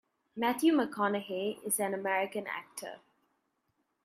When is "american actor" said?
1.93-3.01